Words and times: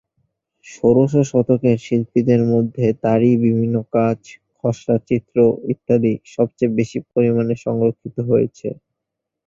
ষোড়শ 0.65 1.13
শতকের 1.31 1.77
শিল্পীদের 1.85 2.41
মধ্যে 2.51 2.85
তারই 3.03 3.33
বিভিন্ন 3.45 3.75
কাজ, 3.95 4.19
খসড়া 4.57 4.97
চিত্র 5.09 5.37
ইত্যাদি 5.71 6.13
সবচেয়ে 6.35 6.75
বেশি 6.77 6.97
পরিমাণে 7.07 7.55
সংরক্ষিত 7.65 8.15
হয়েছে। 8.29 8.67